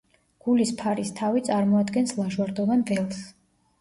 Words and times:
გულის 0.45 0.69
ფარის 0.79 1.11
თავი 1.21 1.45
წარმოადგენს 1.49 2.15
ლაჟვარდოვან 2.21 2.87
ველს. 2.93 3.21